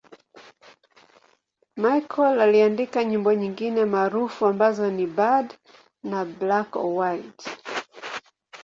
[1.77, 5.53] Michael aliandika nyimbo nyingine maarufu ambazo ni 'Bad'
[6.03, 7.49] na 'Black or White'.